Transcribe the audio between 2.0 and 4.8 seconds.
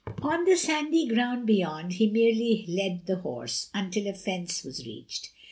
merely led the horse until a fence